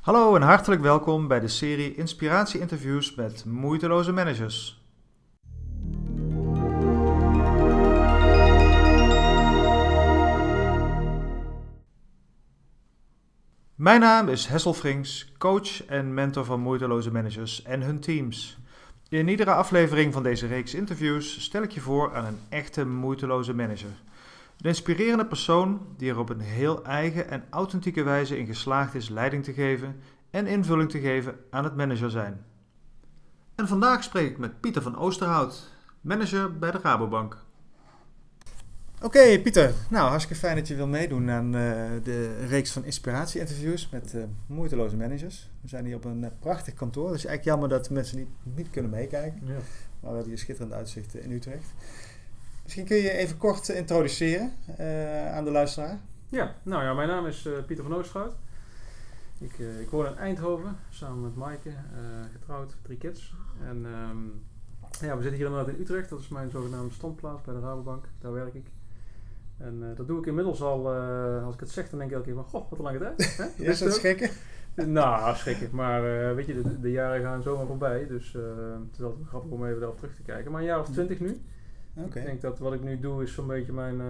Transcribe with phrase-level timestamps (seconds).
[0.00, 4.82] Hallo en hartelijk welkom bij de serie Inspiratie-interviews met moeiteloze managers.
[13.74, 18.58] Mijn naam is Hessel Frings, coach en mentor van moeiteloze managers en hun teams.
[19.08, 23.54] In iedere aflevering van deze reeks interviews stel ik je voor aan een echte moeiteloze
[23.54, 23.92] manager.
[24.60, 29.08] Een inspirerende persoon die er op een heel eigen en authentieke wijze in geslaagd is
[29.08, 29.96] leiding te geven
[30.30, 32.44] en invulling te geven aan het manager zijn.
[33.54, 37.36] En vandaag spreek ik met Pieter van Oosterhout, manager bij de Rabobank.
[39.02, 39.72] Oké, Pieter.
[39.90, 41.52] Nou, hartstikke fijn dat je wil meedoen aan uh,
[42.02, 45.50] de reeks van inspiratie-interviews met uh, moeiteloze managers.
[45.60, 47.06] We zijn hier op een uh, prachtig kantoor.
[47.06, 49.40] Is eigenlijk jammer dat mensen niet, niet kunnen meekijken.
[49.44, 49.52] Ja.
[49.52, 49.60] Maar
[50.00, 51.72] we hebben hier schitterend uitzicht in Utrecht.
[52.62, 54.52] Misschien kun je even kort introduceren
[55.32, 55.98] aan de luisteraar.
[56.28, 58.34] Ja, nou ja, mijn naam is Pieter van Oosterhout.
[59.38, 61.70] Ik, ik woon in Eindhoven, samen met Maaike,
[62.32, 63.34] getrouwd, drie kids.
[63.68, 64.42] En um,
[65.00, 66.08] ja, we zitten hier inderdaad in Utrecht.
[66.08, 68.04] Dat is mijn zogenaamde standplaats bij de Rabobank.
[68.20, 68.66] Daar werk ik.
[69.58, 70.88] En dat doe ik inmiddels al,
[71.44, 73.36] als ik het zeg, dan denk ik elke keer van, goh, wat een lange tijd.
[73.56, 73.64] Hè?
[73.64, 74.30] is dat schrikken?
[74.74, 75.68] nou, schrikken.
[75.72, 76.02] Maar
[76.34, 78.06] weet je, de, de, jaren gaan zomaar voorbij.
[78.06, 80.50] Dus het is wel grappig om even daarop terug te kijken.
[80.50, 81.40] Maar een jaar of twintig nu.
[81.94, 82.22] Okay.
[82.22, 84.00] Ik denk dat wat ik nu doe is zo'n beetje mijn,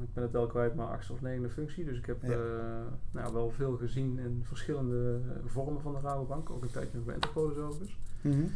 [0.00, 1.84] ik ben het wel kwijt, maar achtste of negende functie.
[1.84, 2.36] Dus ik heb ja.
[3.10, 6.50] nou, wel veel gezien in verschillende vormen van de Rabobank.
[6.50, 7.98] Ook een tijdje nog bij Interpolis overigens.
[8.20, 8.50] Mm -hmm.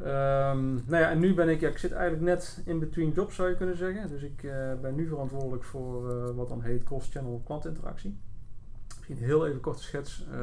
[0.00, 3.34] Um, nou ja, en nu ben ik, ja, ik zit eigenlijk net in between jobs
[3.34, 4.08] zou je kunnen zeggen.
[4.08, 8.18] Dus ik uh, ben nu verantwoordelijk voor wat dan heet cross-channel klantinteractie.
[9.08, 10.26] Misschien heel even korte schets.
[10.30, 10.36] Uh,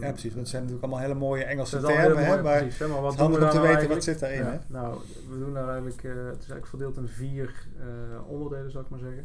[0.00, 0.22] ja, precies.
[0.22, 2.24] Want het zijn natuurlijk allemaal hele mooie Engelse termen.
[2.24, 4.38] Hè, maar precies, hè, maar wat doen we om te nou weten wat zit daarin.
[4.38, 4.58] Ja, hè?
[4.66, 4.98] Nou,
[5.30, 7.66] we doen daar eigenlijk, het is eigenlijk verdeeld in vier
[8.26, 9.24] onderdelen zou ik maar zeggen.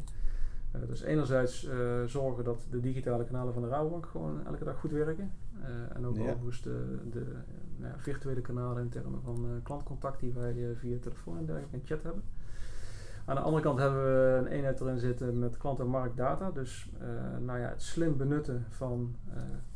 [0.88, 1.70] dus enerzijds
[2.05, 5.31] zorgen dat de digitale kanalen van de Rabobank gewoon elke dag goed werken.
[5.94, 6.22] en ook ja.
[6.22, 7.25] overigens de, de
[7.78, 12.03] nou virtuele kanalen in termen van klantcontact die wij via telefoon en dergelijke en chat
[12.03, 12.23] hebben.
[13.27, 16.52] Aan de andere kant hebben we een eenheid erin zitten met klant- en marktdata.
[16.52, 17.08] Dus uh,
[17.45, 19.15] nou ja, het slim benutten van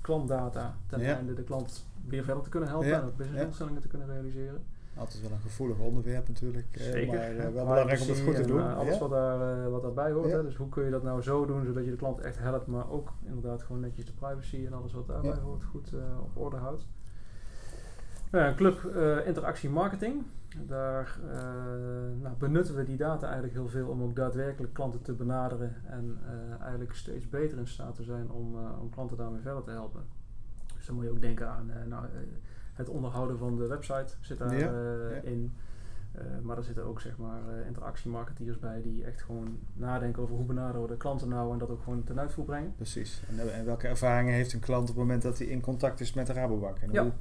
[0.02, 1.16] klantdata ten ja.
[1.16, 3.00] einde de klant weer verder te kunnen helpen ja.
[3.00, 3.88] en ook businessdoelstellingen ja.
[3.88, 4.64] te kunnen realiseren.
[4.96, 6.68] Altijd wel een gevoelig onderwerp natuurlijk.
[6.72, 7.14] Zeker.
[7.14, 8.60] Maar wel belangrijk om het goed te doen.
[8.60, 10.32] En, alles wat, daar, wat daarbij hoort.
[10.32, 10.44] Hè.
[10.44, 12.90] Dus hoe kun je dat nou zo doen zodat je de klant echt helpt, maar
[12.90, 16.88] ook inderdaad gewoon netjes de privacy en alles wat daarbij hoort goed op orde houdt.
[18.32, 18.96] Nou, een club
[19.26, 20.24] interactie marketing.
[20.60, 25.14] Daar uh, nou, benutten we die data eigenlijk heel veel om ook daadwerkelijk klanten te
[25.14, 29.64] benaderen en uh, eigenlijk steeds beter in staat te zijn om, om klanten daarmee verder
[29.64, 30.04] te helpen.
[30.76, 32.06] Dus dan moet je ook denken aan nou,
[32.74, 34.60] het onderhouden van de website zit daarin.
[34.60, 34.72] Ja,
[35.10, 35.22] ja.
[35.22, 35.54] in.
[36.42, 40.82] maar er zitten ook zeg maar interactiemarketeers bij die echt gewoon nadenken over hoe benaderen
[40.82, 42.74] we de klanten nou en dat ook gewoon ten uitvoer brengen.
[42.76, 43.24] Precies.
[43.30, 46.14] En, en welke ervaringen heeft een klant op het moment dat hij in contact is
[46.14, 46.78] met de Rabobank?
[46.78, 47.02] En ja.
[47.02, 47.12] hoe,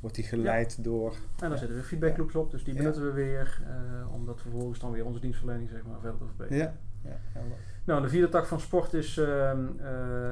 [0.00, 1.14] wordt die geleid door...
[1.38, 4.78] En daar zitten we feedbackloops op, dus die benutten we weer, uh, om dat vervolgens
[4.78, 6.62] dan weer onze dienstverlening zeg maar, verder te verbeteren.
[6.62, 6.74] Ja.
[7.04, 7.40] Ja,
[7.84, 9.50] nou, de vierde tak van sport is uh, uh,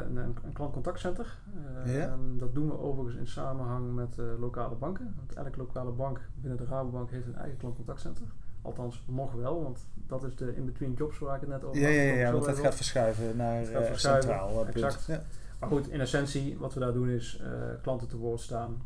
[0.08, 1.38] een, een klantcontactcenter.
[1.84, 2.16] Ja.
[2.38, 5.14] Dat doen we overigens in samenhang met lokale banken.
[5.16, 8.24] Want elke lokale bank binnen de Rabobank heeft een eigen klantcontactcenter.
[8.62, 11.92] Althans, nog wel, want dat is de in-between jobs waar ik het net over had.
[11.92, 14.66] Ja, ja, ja, want dat gaat verschuiven naar gaat verschuiven, centraal.
[14.66, 15.04] Exact.
[15.06, 15.22] Ja.
[15.60, 17.42] Maar goed, in essentie, wat we daar doen is
[17.82, 18.82] klanten te woord staan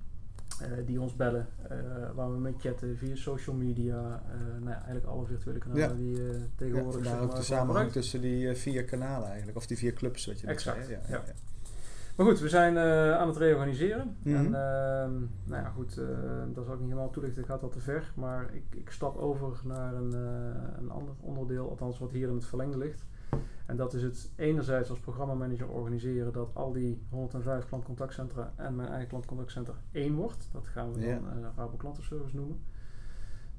[0.86, 1.76] die ons bellen, uh,
[2.14, 4.22] waar we mee chatten via social media.
[4.34, 5.94] Uh, nou ja, eigenlijk alle virtuele kanalen ja.
[5.94, 10.26] die tegenwoordig ja, ook de samenhang tussen die vier kanalen eigenlijk, of die vier clubs
[10.26, 10.98] wat je exact, zei.
[11.08, 11.22] Ja, ja.
[12.16, 12.78] Maar goed, we zijn
[13.18, 14.16] aan het reorganiseren.
[14.22, 14.44] Mm -hmm.
[14.44, 15.12] En ehm,
[15.44, 16.00] nou ja, goed,
[16.54, 18.12] dat zal ik niet helemaal toelichten, gaat wat te ver.
[18.14, 20.12] Maar ik, ik stap over naar een,
[20.78, 23.04] een ander onderdeel, althans wat hier in het verlengde ligt.
[23.70, 28.88] En dat is het enerzijds als programmamanager organiseren dat al die 105 klantcontactcentra en mijn
[28.88, 30.48] eigen klantcontactcenter één wordt.
[30.52, 32.60] Dat gaan we dan uh, Rabo Klantenservice noemen.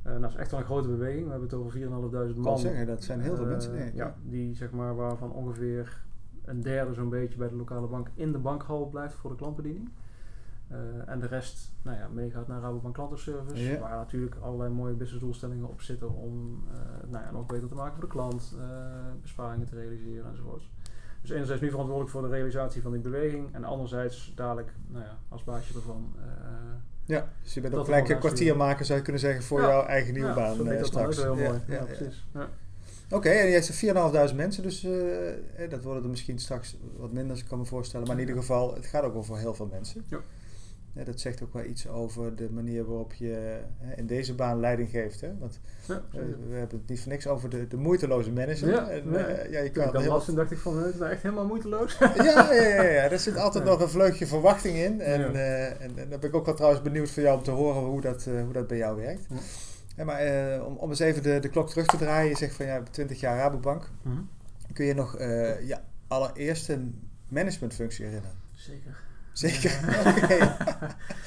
[0.07, 1.23] Uh, dat is echt wel een grote beweging.
[1.23, 2.53] We hebben het over 4.500 man.
[2.53, 3.73] Ik zeggen, dat zijn heel veel uh, mensen.
[3.73, 6.03] Nee, ja, die zeg maar waarvan ongeveer
[6.45, 9.89] een derde zo'n beetje bij de lokale bank in de bankhal blijft voor de klantbediening.
[10.71, 13.79] Uh, en de rest nou ja, meegaat naar Rabobank Klantenservice, ja.
[13.79, 16.79] waar natuurlijk allerlei mooie businessdoelstellingen op zitten om uh,
[17.09, 18.63] nou ja, nog beter te maken voor de klant, uh,
[19.21, 20.71] besparingen te realiseren enzovoorts.
[21.21, 25.17] Dus enerzijds nu verantwoordelijk voor de realisatie van die beweging en anderzijds dadelijk nou ja,
[25.29, 26.15] als baasje ervan.
[27.05, 29.67] ja, dus je bent ook gelijk een kwartier maken zou je kunnen zeggen voor ja.
[29.67, 31.15] jouw eigen nieuwe ja, baan dat straks.
[31.15, 31.61] Dat heel mooi.
[31.67, 32.25] Ja, precies.
[32.33, 32.49] Oké,
[33.29, 37.37] okay, en jij zegt 4.500 mensen, dus uh, dat worden er misschien straks wat minder,
[37.37, 38.07] ik kan me voorstellen.
[38.07, 40.05] Maar in ieder geval, het gaat ook over heel veel mensen.
[40.07, 40.19] Ja.
[40.93, 43.59] Dat zegt ook wel iets over de manier waarop je
[43.95, 45.21] in deze baan leiding geeft.
[45.21, 45.37] Hè?
[45.39, 48.69] Want Ja, eh, we hebben het niet voor niks over de, de moeiteloze manager.
[48.69, 51.11] Ja, en, eh, ja, je kan heel, las, toen dacht ik van, het is nou
[51.11, 51.97] echt helemaal moeiteloos.
[51.99, 53.69] ja, ja, ja, ja, er zit altijd Ja.
[53.69, 55.01] nog een vleugje verwachting in.
[55.01, 55.31] En, Ja.
[55.31, 57.81] eh, en, en dan ben ik ook wel trouwens benieuwd voor jou om te horen
[57.81, 59.25] hoe dat, eh, hoe dat bij jou werkt.
[59.29, 59.35] Ja.
[59.95, 62.29] Ja, maar eh, om, om eens even de, de klok terug te draaien.
[62.29, 63.89] Je zegt van ja, 20 jaar Rabobank.
[64.01, 64.15] Mhm.
[64.73, 65.77] Kun je nog eh je
[66.07, 66.79] allereerste
[67.29, 68.37] managementfunctie herinneren?
[68.53, 68.97] Zeker.
[69.33, 69.71] Zeker?
[69.89, 70.57] Ja.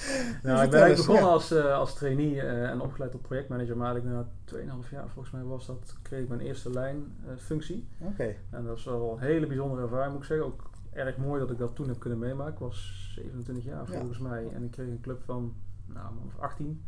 [0.43, 1.31] Nou, ik ben eigenlijk begonnen ja.
[1.31, 5.35] als, eh, als trainee eh, en opgeleid tot projectmanager, maar eigenlijk na 2,5 jaar volgens
[5.35, 7.89] mij was dat, kreeg ik mijn eerste lijnfunctie.
[7.99, 8.35] Oké.
[8.51, 10.47] en dat is wel een hele bijzondere ervaring moet ik zeggen.
[10.47, 12.53] Ook erg mooi dat ik dat toen heb kunnen meemaken.
[12.53, 13.99] Ik was 27 jaar Ja.
[13.99, 15.55] volgens mij en ik kreeg een club van
[15.87, 16.85] nou, een man of 18.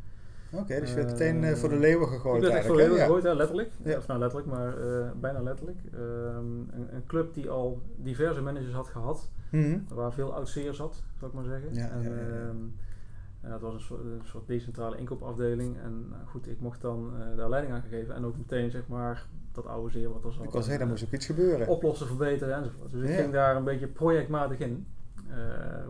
[0.50, 2.94] Oké, dus je werd Eh, meteen voor de leeuwen gegooid ik werd echt voor heel
[2.94, 3.00] hè?
[3.00, 3.70] gegooid, hè, letterlijk.
[3.82, 3.96] Ja.
[3.96, 4.74] Of nou letterlijk, maar
[5.20, 5.78] bijna letterlijk.
[5.92, 9.30] Ehm, een, een club die al diverse managers had gehad.
[9.50, 9.78] Mhm.
[9.88, 11.74] Waar veel oud-zeer zat, zou ik maar zeggen.
[11.74, 12.56] Ja, en, ja, ehm,
[13.40, 15.78] en dat was een soort, een soort decentrale inkoopafdeling.
[15.78, 18.14] En nou goed, ik mocht dan eh, daar leiding aan geven.
[18.14, 20.44] En ook meteen zeg maar dat oude zeer wat er zat.
[20.44, 21.60] Ik wil zeggen, en, daar moest ook iets gebeuren.
[21.66, 22.90] eh, oplossen, verbeteren enzovoort.
[22.90, 24.86] Dus ik ging daar een beetje projectmatig in.
[25.30, 25.36] eh,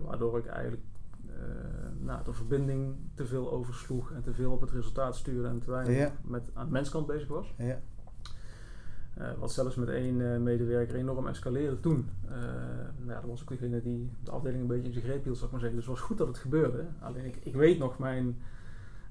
[0.04, 0.82] waardoor ik eigenlijk
[1.28, 1.34] eh,
[2.00, 5.70] nou, de verbinding te veel oversloeg en te veel op het resultaat stuurde en te
[5.70, 6.12] weinig Ja.
[6.24, 7.54] met, aan de menskant bezig was.
[7.58, 7.80] Ja.
[9.16, 12.08] Eh, wat zelfs met één eh, medewerker enorm escaleerde toen.
[12.28, 12.34] Eh,
[12.98, 15.34] nou ja, dat was ook degene die de afdeling een beetje in zijn greep hield,
[15.36, 15.78] zou ik maar zeggen.
[15.78, 16.84] Dus het was goed dat het gebeurde.
[17.00, 18.36] Alleen ik, ik weet nog mijn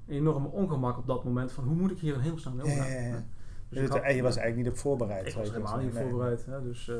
[0.06, 2.90] enorme ongemak op dat moment van hoe moet ik hier in hemelsnaam mee Ja, omgaan.
[2.92, 3.24] ja, ja.
[3.68, 5.26] Dus Dus had- je was eigenlijk niet op voorbereid.
[5.26, 5.92] ik was helemaal niet.
[5.92, 6.02] Nee.
[6.02, 6.46] voorbereid.
[6.46, 6.90] Hè, dus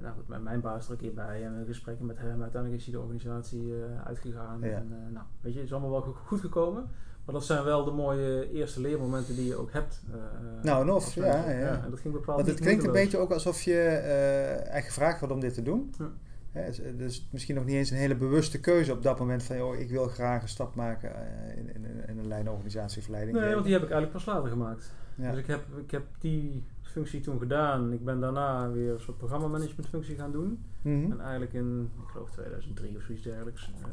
[0.00, 2.42] nou goed, met mijn baas er een keer bij en gesprekken met hem.
[2.42, 3.72] Uiteindelijk is hij de organisatie
[4.04, 4.62] uitgegaan.
[4.62, 6.84] En, nou, weet je, het is allemaal wel go- goed gekomen.
[7.26, 10.00] Maar dat zijn wel de mooie eerste leermomenten die je ook hebt.
[10.12, 10.18] eh,
[10.62, 11.80] Nou, en of, ja, ja.
[11.84, 15.18] En dat ging bepaald Want het klinkt een beetje ook alsof je eh, eigenlijk gevraagd
[15.18, 15.94] wordt om dit te doen.
[15.98, 16.10] Ja.
[16.52, 19.56] Hè, dus- dus misschien nog niet eens een hele bewuste keuze op dat moment van,
[19.56, 23.38] joh, ik wil graag een stap maken eh, in, in, in een lijnorganisatie of leiding.
[23.38, 24.92] Nee, want die heb ik eigenlijk pas later gemaakt.
[25.16, 25.30] Ja.
[25.30, 27.92] Dus ik heb, ik heb die functie toen gedaan.
[27.92, 30.58] Ik ben daarna weer een soort programmamanagementfunctie gaan doen.
[30.82, 31.10] Mhm.
[31.12, 33.88] En eigenlijk in, ik geloof 2003 of zoiets dergelijks, eh,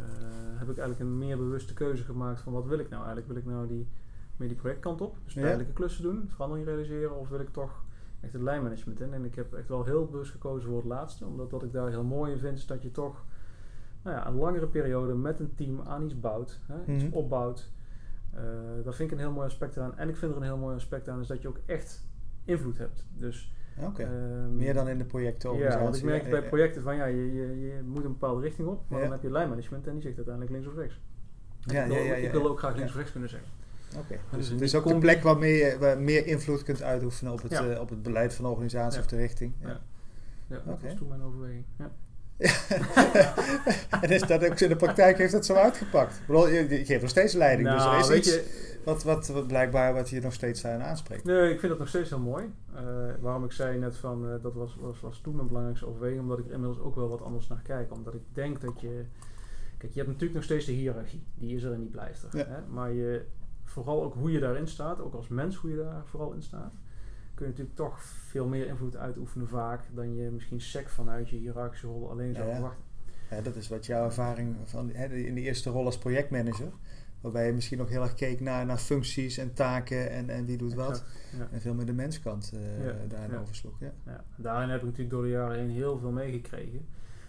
[0.60, 3.28] heb ik eigenlijk een meer bewuste keuze gemaakt van wat wil ik nou eigenlijk?
[3.28, 3.88] Wil ik nou die,
[4.38, 5.42] meer die projectkant op, dus Ja.
[5.42, 7.84] tijdelijke klussen doen, verandering realiseren, of wil ik toch
[8.22, 9.14] echt het lijnmanagement in?
[9.14, 11.90] En ik heb echt wel heel bewust gekozen voor het laatste, omdat wat ik daar
[11.90, 13.24] heel mooi in vind, is dat je toch
[14.04, 17.14] nou ja, een langere periode met een team aan iets bouwt, hè, iets Mhm.
[17.14, 17.70] opbouwt.
[18.84, 19.98] Eh daar vind ik een heel mooi aspect aan.
[19.98, 22.06] En ik vind er een heel mooi aspect aan, is dat je ook echt
[22.46, 23.06] invloed hebt.
[23.18, 25.78] Dus ehm, Meer dan in de projectorganisatie.
[25.78, 28.42] ja, want ik merk Ja, bij projecten van ja, je, je, je moet een bepaalde
[28.42, 29.04] richting op, maar Ja.
[29.04, 31.00] dan heb je lijnmanagement en die zegt uiteindelijk links of rechts.
[31.60, 33.50] Ja, ik wil, ja, ja, ja, ik wil ook graag links of rechts kunnen zeggen.
[33.98, 34.18] Oké.
[34.30, 37.34] Dus Dus een het is ook combi- plek waarmee je waar meer invloed kunt uitoefenen
[37.34, 37.70] op het, Ja.
[37.70, 39.04] eh, op het beleid van de organisatie Ja.
[39.04, 39.54] of de richting.
[39.60, 39.68] Ja.
[40.48, 40.84] Ja, dat Oké.
[40.86, 41.66] was toen mijn overweging.
[41.78, 41.92] Ja.
[44.02, 46.16] en is dat ook in de praktijk heeft dat zo uitgepakt?
[46.16, 49.04] Ik bedoel, je, je geeft nog steeds leiding, dus er Nou, is iets je, wat,
[49.04, 51.24] wat, wat blijkbaar wat je nog steeds aan aanspreekt.
[51.24, 52.54] nee, ik vind dat nog steeds heel mooi.
[52.76, 52.84] Eh,
[53.20, 56.40] waarom ik zei net van, eh, dat was, was, was toen mijn belangrijkste overweging, omdat
[56.40, 57.94] ik er inmiddels ook wel wat anders naar kijk.
[57.94, 59.06] Omdat ik denk dat je,
[59.78, 62.38] kijk, je hebt natuurlijk nog steeds de hiërarchie, die is er en die blijft er.
[62.38, 62.46] Ja.
[62.48, 62.62] Hè?
[62.68, 63.26] Maar je,
[63.64, 66.74] vooral ook hoe je daarin staat, ook als mens hoe je daar vooral in staat,
[67.34, 71.36] kun je natuurlijk toch veel meer invloed uitoefenen vaak dan je misschien sec vanuit je
[71.36, 72.60] hiërarchische rol alleen zou Ja, ja.
[72.60, 72.84] verwachten.
[73.30, 76.72] Ja, dat is wat jouw ervaring van hè, in de eerste rol als projectmanager.
[77.24, 80.58] Waarbij je misschien nog heel erg keek naar, naar functies en taken en, en wie
[80.58, 81.04] doet wat.
[81.38, 81.48] Ja.
[81.52, 83.40] En veel meer de menskant eh Ja, daarin ja.
[83.40, 83.80] oversloeg.
[83.80, 84.24] Ja.
[84.36, 86.86] Daarin heb ik natuurlijk door de jaren heen heel veel meegekregen.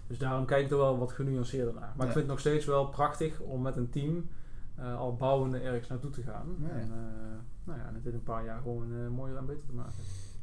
[0.06, 1.92] Dus daarom kijk ik er wel wat genuanceerder naar.
[1.96, 4.28] Maar ik vind het nog steeds wel prachtig om met een team
[4.74, 6.56] eh, al bouwende ergens naartoe te gaan.
[6.70, 9.94] En eh, nou ja, het in een paar jaar gewoon mooier en beter te maken.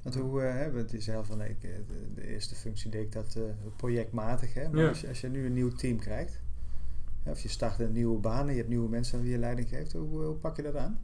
[0.04, 1.56] Want hoe, hè, want je zei van de,
[2.16, 3.40] de eerste functie deed ik dat
[3.76, 4.54] projectmatig.
[4.54, 4.70] Hè?
[4.70, 6.40] Maar als, je, als je nu een nieuw team krijgt,
[7.26, 9.70] of je start een nieuwe baan en je hebt nieuwe mensen aan wie je leiding
[9.70, 11.00] geeft, hoe, hoe pak je dat aan?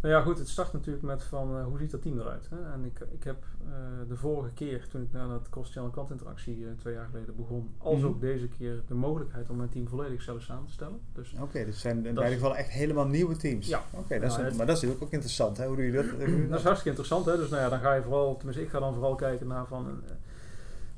[0.00, 2.48] Nou ja, goed, het start natuurlijk met van eh, hoe ziet dat team eruit.
[2.50, 2.72] Hè?
[2.72, 6.70] En ik, ik heb eh, de vorige keer, toen ik naar dat cross-channel klantinteractie eh,
[6.78, 8.06] twee jaar geleden begon, als Mhm.
[8.06, 11.00] ook deze keer de mogelijkheid om mijn team volledig zelf samen te stellen.
[11.12, 13.66] Dus Oké, dus het zijn in beide gevallen echt helemaal nieuwe teams.
[13.66, 13.82] Ja.
[13.92, 14.22] Oké, het-
[14.56, 15.56] maar dat is natuurlijk ook interessant.
[15.56, 15.66] Hè?
[15.66, 16.04] Hoe doe je dat?
[16.50, 17.36] Dat is hartstikke interessant, hè?
[17.36, 20.00] Dus nou ja, dan ga je vooral, tenminste, ik ga dan vooral kijken naar van.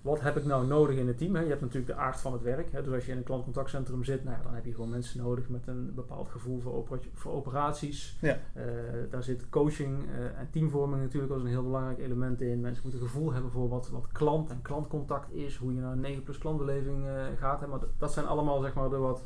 [0.03, 1.37] Wat heb ik nou nodig in het team?
[1.37, 2.73] Je hebt natuurlijk de aard van het werk.
[2.85, 5.49] Dus als je in een klantcontactcentrum zit, nou ja, dan heb je gewoon mensen nodig
[5.49, 8.17] met een bepaald gevoel voor, opera- voor operaties.
[8.21, 8.39] Ja.
[8.55, 8.63] Eh,
[9.11, 12.61] daar zit coaching eh, en teamvorming natuurlijk als een heel belangrijk element in.
[12.61, 16.01] Mensen moeten gevoel hebben voor wat, wat klant en klantcontact is, hoe je naar een
[16.01, 17.61] 9 plus klantbeleving eh, gaat.
[17.61, 17.67] Hè?
[17.67, 19.25] Maar dat zijn allemaal zeg maar de wat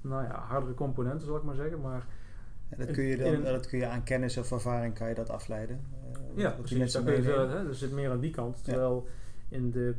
[0.00, 1.80] nou ja, hardere componenten, zal ik maar zeggen.
[1.80, 2.06] Maar
[2.68, 5.30] En dat, kun je dan, dat kun je aan kennis of ervaring kan je dat
[5.30, 5.80] afleiden.
[6.34, 6.78] Ja, precies.
[6.78, 7.50] mensen Daar kun je meenemen.
[7.50, 8.60] veel, hè, dus zit meer aan die kant.
[8.64, 8.90] Ja.
[9.54, 9.94] In de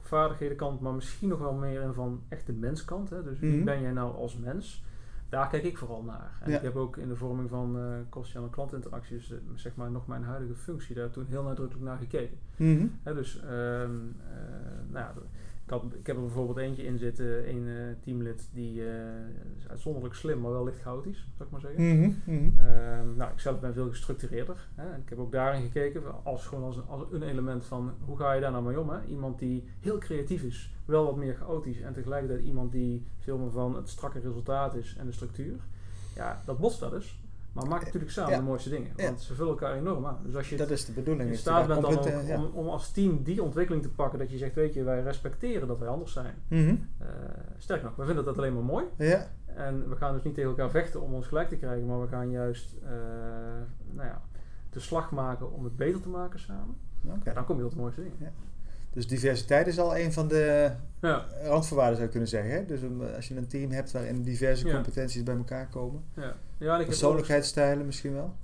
[0.00, 3.10] vaardighedenkant, maar misschien nog wel meer in van echt de menskant.
[3.10, 3.22] Hè?
[3.22, 3.64] Dus wie Mhm.
[3.64, 4.84] ben jij nou als mens?
[5.28, 6.38] Daar kijk ik vooral naar.
[6.40, 6.56] En Ja.
[6.56, 10.06] ik heb ook in de vorming van eh kost- en klantinteracties, eh, zeg maar nog
[10.06, 12.38] mijn huidige functie, daar toen heel nadrukkelijk naar gekeken.
[12.56, 12.86] Mhm.
[13.02, 14.40] Hè, dus ehm, eh,
[14.90, 15.12] nou ja,
[15.64, 18.96] ik, had, ik heb er bijvoorbeeld eentje in zitten, een eh, teamlid die eh,
[19.58, 21.98] is uitzonderlijk slim, maar wel licht chaotisch, zou ik maar zeggen.
[21.98, 22.10] Mhm.
[22.24, 22.58] Mhm.
[22.58, 24.68] Ehm, nou, ik zelf ben veel gestructureerder.
[24.74, 27.92] Hè, en ik heb ook daarin gekeken, als, gewoon als, een- als een element van
[28.04, 28.88] hoe ga je daar nou mee om?
[28.90, 29.04] Hè?
[29.04, 33.50] Iemand die heel creatief is, wel wat meer chaotisch en tegelijkertijd iemand die veel meer
[33.50, 35.56] van het strakke resultaat is en de structuur.
[36.14, 37.20] Ja, dat botst wel eens.
[37.52, 38.36] Maar maakt natuurlijk samen Ja.
[38.38, 38.92] de mooiste dingen.
[38.96, 39.04] Ja.
[39.04, 40.18] Want ze vullen elkaar enorm aan.
[40.24, 41.30] Dus als je Dat is de bedoeling.
[41.30, 42.36] in staat bent dan ja.
[42.42, 45.68] om, om als team die ontwikkeling te pakken, dat je zegt, weet je, wij respecteren
[45.68, 46.34] dat wij anders zijn.
[46.48, 46.76] Mhm.
[46.98, 47.06] Eh
[47.58, 48.84] sterker nog, we vinden dat alleen maar mooi.
[48.96, 49.26] Ja.
[49.46, 52.06] En we gaan dus niet tegen elkaar vechten om ons gelijk te krijgen, maar we
[52.08, 52.90] gaan juist eh,
[53.90, 54.22] nou ja,
[54.70, 56.74] de slag maken om het beter te maken samen.
[57.24, 58.32] Ja, dan kom je tot de mooiste dingen.
[58.92, 62.50] Dus diversiteit is al een van de Ja, randvoorwaarden zou je kunnen zeggen.
[62.52, 62.64] Hè?
[62.66, 64.74] Dus om, eh, als je een team hebt waarin diverse Ja.
[64.74, 66.04] competenties bij elkaar komen.
[66.16, 66.36] ja.
[66.58, 68.34] ja en ook- Persoonlijkheidsstijlen misschien wel.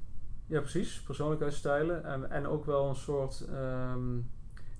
[0.47, 1.00] Ja, precies.
[1.02, 2.05] Persoonlijkheidsstijlen.
[2.05, 3.45] En, en ook wel een soort...
[3.52, 4.17] ehm,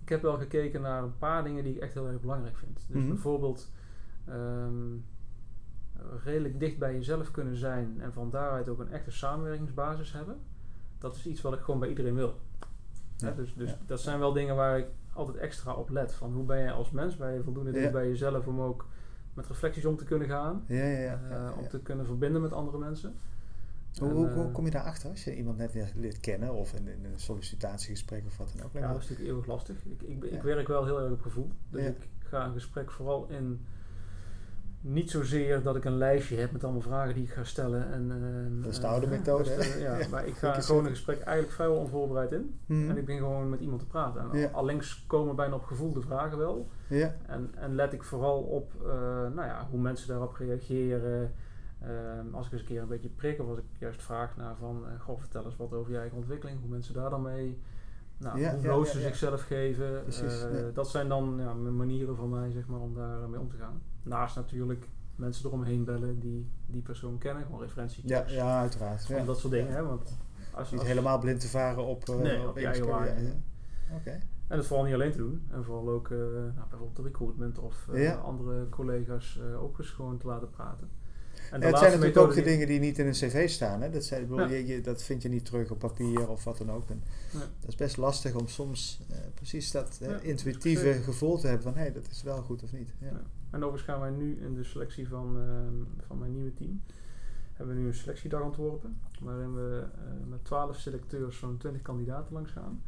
[0.03, 2.85] ik heb wel gekeken naar een paar dingen die ik echt heel erg belangrijk vind.
[2.89, 3.09] Dus Mhm.
[3.09, 3.71] bijvoorbeeld
[4.27, 4.97] ehm,
[6.25, 10.37] redelijk dicht bij jezelf kunnen zijn en van daaruit ook een echte samenwerkingsbasis hebben.
[10.99, 12.41] Dat is iets wat ik gewoon bij iedereen wil.
[13.17, 13.77] Ja, dus dus ja.
[13.87, 16.15] dat zijn wel dingen waar ik altijd extra op let.
[16.15, 17.17] Van hoe ben je als mens?
[17.17, 17.91] Ben je voldoende dicht Ja.
[17.91, 18.87] bij jezelf om ook
[19.35, 20.65] met reflecties om te kunnen gaan?
[20.67, 21.21] Ja, ja, ja.
[21.31, 23.15] eh, Om te kunnen verbinden met andere mensen.
[23.99, 26.55] Hoe, En, hoe, eh, hoe kom je daarachter als je iemand net weer leert kennen
[26.55, 28.73] of in, in een sollicitatiegesprek of wat dan ook?
[28.73, 29.85] Ja, dat is natuurlijk eeuwig lastig.
[29.85, 31.51] Ik, ik, ik werk wel heel erg op gevoel.
[31.71, 33.67] Dus ik ga een gesprek vooral in.
[34.81, 37.93] Niet zozeer dat ik een lijstje heb met allemaal vragen die ik ga stellen.
[37.93, 40.09] En, eh, Dat is de eh, oude methode, ja, Ja.
[40.09, 42.59] maar ik ga gewoon een gesprek eigenlijk vrijwel onvoorbereid in.
[42.67, 42.91] Mhm.
[42.91, 44.21] En ik ben gewoon met iemand te praten.
[44.33, 44.47] En Ja.
[44.47, 46.69] al- allengs komen bijna op gevoel de vragen wel.
[46.89, 48.89] Ja, En, en let ik vooral op eh,
[49.35, 51.33] nou ja, hoe mensen daarop reageren.
[51.83, 54.57] Ehm, als ik eens een keer een beetje prik of als ik juist vraag naar
[54.57, 54.85] van...
[54.99, 56.61] goh, vertel eens wat over je eigen ontwikkeling.
[56.61, 57.59] Hoe mensen daar dan mee...
[58.19, 60.03] Nou, Ja, hoe ja, ze zichzelf geven.
[60.03, 60.45] Precies.
[60.75, 63.57] Dat zijn dan ja, mijn manieren van mij zeg maar, om daar mee om te
[63.57, 63.83] gaan.
[64.03, 67.45] Naast natuurlijk mensen eromheen bellen die die persoon kennen.
[67.45, 68.03] Gewoon referentie.
[68.07, 69.07] ja, ja uiteraard.
[69.07, 69.25] Ja.
[69.25, 69.73] Dat soort dingen.
[69.73, 69.83] Hè?
[69.85, 70.17] Want
[70.53, 73.23] als, Niet als- helemaal blind te varen op, eh, Nee, op je waarde.
[74.05, 74.11] ja.
[74.49, 75.43] En dat vooral niet alleen te doen.
[75.51, 78.15] En vooral ook eh, nou, bijvoorbeeld de recruitment of eh, Ja.
[78.15, 80.89] andere collega's ook eens gewoon te laten praten.
[81.51, 83.83] En het zijn natuurlijk ook de dingen die niet in een cv staan.
[83.83, 83.91] Hè?
[83.91, 84.55] Dat, zijn, ik bedoel, Ja.
[84.55, 86.89] je, je- dat vind je niet terug op papier of wat dan ook.
[86.91, 87.03] En
[87.33, 87.39] Ja.
[87.39, 89.01] Dat is best lastig om soms
[89.35, 92.73] precies dat Ja, intuïtieve gevoel te hebben van hé, hey, dat is wel goed of
[92.73, 92.91] niet.
[93.51, 96.83] En overigens gaan wij nu in de selectie van, ehm, van mijn nieuwe team,
[97.53, 102.33] hebben we nu een selectiedag ontworpen, waarin we eh, met 12 selecteurs zo'n 20 kandidaten
[102.33, 102.83] langs gaan.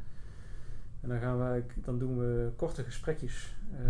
[1.00, 3.80] En dan, gaan wij, dan doen we korte gesprekjes eh,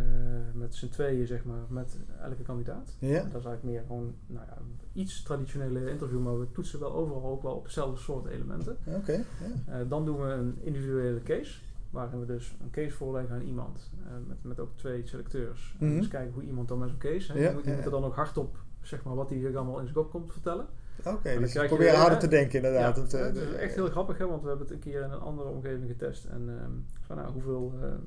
[0.55, 2.97] met z'n tweeën, zeg maar, met elke kandidaat.
[2.99, 3.23] Ja.
[3.23, 4.59] Dat is eigenlijk meer gewoon nou ja,
[4.93, 8.77] iets traditionele interview, maar we toetsen wel overal ook wel op dezelfde soort elementen.
[8.85, 9.25] Oké.
[9.67, 11.61] Eh, dan doen we een individuele case,
[11.91, 15.77] waarin we dus een case voorleggen aan iemand, eh, met, met ook twee selecteurs.
[15.81, 17.85] En dus kijken hoe iemand dan met zo'n case, hè, Ja, je moet, ja, er
[17.85, 17.91] ja.
[17.91, 20.67] dan ook hardop, zeg maar, wat hij zich allemaal in zijn kop komt vertellen.
[21.05, 23.13] Oké, dus je probeer harder te denken inderdaad.
[23.13, 25.21] ja, het is echt heel grappig, hè, want we hebben het een keer in een
[25.21, 26.25] andere omgeving getest.
[26.25, 26.71] En ehm,
[27.01, 27.99] van, nou, hoeveel eh, eh,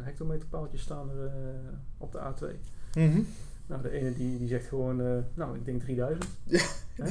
[0.00, 1.32] hectometerpaaltjes staan er
[1.98, 2.46] op de A2?
[2.94, 3.20] Mhm.
[3.66, 6.26] Nou, de ene die, die zegt gewoon, nou, ik denk 3000.
[6.48, 6.58] Hè?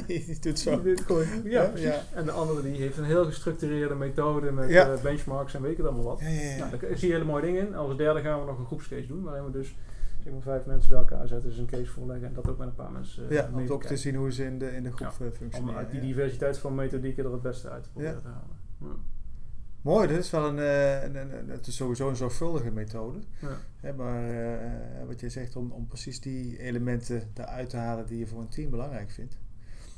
[0.06, 0.82] Die, die doet zo.
[0.82, 1.86] Die doet gewoon- ja, Ja, precies.
[1.88, 2.02] ja.
[2.14, 4.92] En de andere die heeft een heel gestructureerde methode met Ja.
[4.92, 6.20] eh, benchmarks en weet ik het allemaal wat.
[6.20, 6.56] Ja.
[6.58, 7.74] Nou, daar zie je hele mooie dingen in.
[7.74, 9.74] Als derde gaan we nog een groepscase doen, waarin we dus
[10.24, 12.66] zeg maar, vijf mensen bij elkaar zetten, dus een case voorleggen en dat ook met
[12.68, 14.82] een paar mensen eh, ja, mee om ook te zien hoe ze in de, in
[14.82, 15.76] de groep Ja, eh, Om functioneren.
[15.78, 18.56] uit die diversiteit van methodieken er het beste uit te proberen te halen.
[18.80, 18.86] Ja.
[19.82, 23.18] Mooi, dat is wel een, eh, een, een, het is sowieso een zorgvuldige methode.
[23.40, 23.48] Ja.
[23.80, 28.18] Hè, maar eh, wat je zegt, om, om precies die elementen eruit te halen die
[28.18, 29.38] je voor een team belangrijk vindt.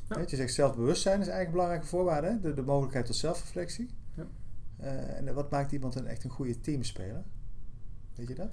[0.09, 0.19] Ja.
[0.27, 2.41] Je zegt zelfbewustzijn is eigenlijk een belangrijke voorwaarde, hè?
[2.41, 3.91] De, de mogelijkheid tot zelfreflectie.
[4.15, 4.27] Ja.
[4.77, 7.23] Eh, en wat maakt iemand een, echt een goede teamspeler?
[8.15, 8.51] Weet je dat?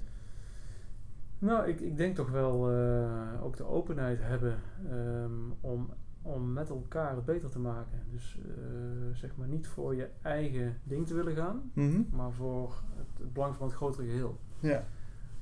[1.38, 4.58] Nou, ik, ik denk toch wel eh, ook de openheid hebben
[4.90, 5.90] ehm, om,
[6.22, 7.98] om met elkaar het beter te maken.
[8.10, 12.02] Dus eh, zeg maar niet voor je eigen ding te willen gaan, Mhm.
[12.10, 14.38] maar voor het, het belang van het grotere geheel.
[14.60, 14.84] Ja.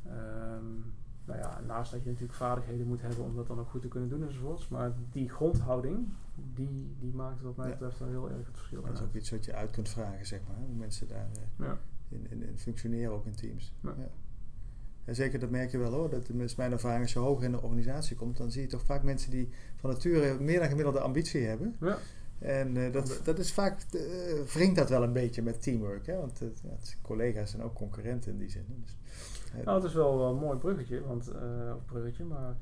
[0.06, 0.64] Ehm,
[1.24, 3.88] nou ja, naast dat je natuurlijk vaardigheden moet hebben om dat dan ook goed te
[3.88, 4.68] kunnen doen enzovoorts.
[4.68, 6.08] Maar die grondhouding,
[6.54, 7.72] die, die maakt wat mij Ja.
[7.72, 10.26] betreft wel heel erg het verschil Dat is ook iets wat je uit kunt vragen,
[10.26, 10.56] zeg maar.
[10.66, 11.78] Hoe mensen daar eh, Ja.
[12.08, 13.72] in, in, in functioneren, ook in teams.
[13.80, 13.94] Ja.
[15.04, 16.10] En zeker, dat merk je wel hoor.
[16.10, 18.84] Dat is mijn ervaring, als je hoger in de organisatie komt, dan zie je toch
[18.84, 21.76] vaak mensen die van nature meer dan gemiddelde ambitie hebben.
[21.80, 21.98] Ja.
[22.38, 24.00] En eh, dat, dat is vaak, eh
[24.54, 26.06] wringt dat wel een beetje met teamwork.
[26.06, 26.16] Hè?
[26.16, 26.40] Want
[27.02, 28.64] collega's zijn ook concurrenten in die zin.
[28.68, 28.74] hè.
[29.64, 31.32] Nou, het is wel een mooi bruggetje, want,
[31.76, 32.56] of bruggetje, maar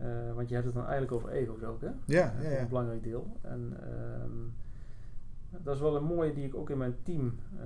[0.00, 1.90] uh, want je hebt het dan eigenlijk over ego's ook, hè?
[2.04, 2.60] Ja, ja, ja.
[2.60, 3.36] Een belangrijk deel.
[3.40, 3.76] En
[4.22, 4.54] um,
[5.50, 7.62] dat is wel een mooie die ik ook in mijn team uh,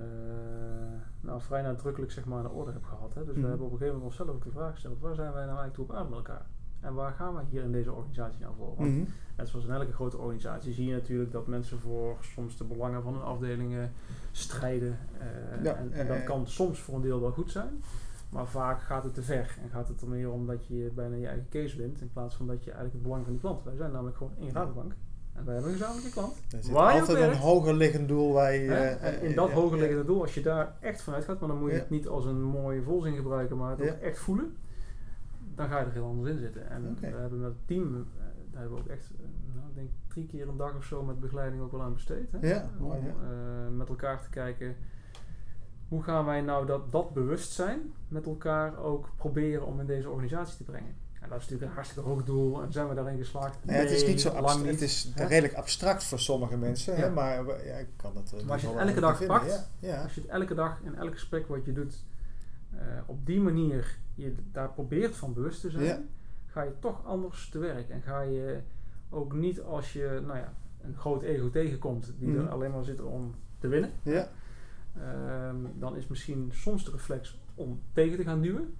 [1.21, 3.13] nou, vrij nadrukkelijk zeg maar, aan de orde heb gehad.
[3.13, 3.25] Hè?
[3.25, 5.45] Dus we hebben op een gegeven moment onszelf ook de vraag gesteld, waar zijn wij
[5.45, 6.45] nou eigenlijk toe op aarde met elkaar?
[6.79, 8.75] En waar gaan we hier in deze organisatie nou voor?
[8.75, 9.07] Want mm.
[9.37, 13.01] net zoals in elke grote organisatie zie je natuurlijk dat mensen voor soms de belangen
[13.01, 13.91] van hun afdelingen
[14.31, 14.97] strijden.
[15.57, 17.81] Uh, ja, en, en dat kan soms voor een deel wel goed zijn.
[18.35, 21.15] Maar vaak gaat het te ver en gaat het er meer om dat je bijna
[21.15, 23.63] je eigen case wint in plaats van dat je eigenlijk het belang van die klant.
[23.63, 24.93] Wij zijn namelijk gewoon één Rabobank
[25.33, 26.35] en wij hebben een gezamenlijke klant.
[26.51, 28.73] Er zit waar altijd een hoger liggend doel waar je...
[28.73, 31.71] en in dat hoger liggende doel, als je daar echt vanuit gaat, maar dan moet
[31.71, 34.55] je het niet als een mooie volzin gebruiken, maar het ook echt voelen,
[35.55, 36.69] dan ga je er heel anders in zitten.
[36.69, 37.11] En okay.
[37.11, 38.07] we hebben met het team,
[38.51, 39.11] daar hebben we ook echt,
[39.55, 42.31] nou, ik denk drie keer een dag of zo met begeleiding ook wel aan besteed.
[42.31, 42.47] Hè?
[42.47, 44.75] Ja, mooi, om uh, met elkaar te kijken
[45.87, 50.57] hoe gaan wij nou dat, dat bewustzijn met elkaar ook proberen om in deze organisatie
[50.57, 50.95] te brengen?
[51.21, 53.57] En dat is natuurlijk een hartstikke hoog doel en zijn we daarin geslaagd?
[53.65, 54.69] Nee, het is niet zo abstract.
[54.69, 55.25] Het is hè?
[55.25, 56.99] redelijk abstract voor sommige mensen, ja.
[56.99, 57.09] hè?
[57.09, 58.33] maar ja, ik kan dat.
[58.35, 59.37] Uh, maar als je het elke dag vinden.
[59.37, 60.03] pakt, ja.
[60.03, 62.03] als je het elke dag in elk gesprek wat je doet,
[62.73, 66.09] uh, op die manier je daar probeert van bewust te zijn,
[66.45, 68.59] ga je toch anders te werk en ga je
[69.09, 72.39] ook niet als je nou ja, een groot ego tegenkomt die Mhm.
[72.39, 73.91] er alleen maar zit om te winnen.
[74.03, 74.29] Ja.
[74.97, 78.73] Um, dan is misschien soms de reflex om tegen te gaan duwen.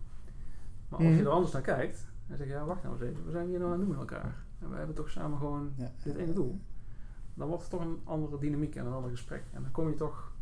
[0.90, 1.18] Maar als Mhm.
[1.18, 3.60] je er anders naar kijkt en zegt, ja wacht nou eens even, we zijn hier
[3.60, 4.44] nou aan het doen met elkaar.
[4.60, 5.92] En we hebben toch samen gewoon Ja.
[6.04, 6.60] dit ene doel.
[7.34, 9.44] Dan wordt het toch een andere dynamiek en een ander gesprek.
[9.54, 10.34] En dan kom je toch